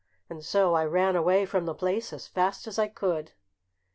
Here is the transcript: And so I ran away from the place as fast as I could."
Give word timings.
And 0.31 0.43
so 0.43 0.73
I 0.73 0.83
ran 0.83 1.15
away 1.15 1.45
from 1.45 1.65
the 1.67 1.75
place 1.75 2.11
as 2.11 2.25
fast 2.25 2.65
as 2.65 2.79
I 2.79 2.87
could." 2.87 3.33